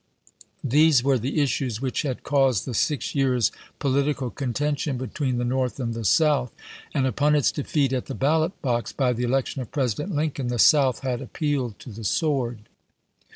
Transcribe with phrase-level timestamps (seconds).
[0.63, 5.79] These were the issues which had caused the six years' political contention between the North
[5.79, 6.51] and the South;
[6.91, 10.57] and upon its defeat at the ballot box, by the election of President Lincoln, the
[10.57, 12.67] South had appealed to the sword.